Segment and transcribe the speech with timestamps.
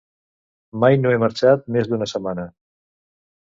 [0.83, 2.47] Mai no he marxat més d'una setmana.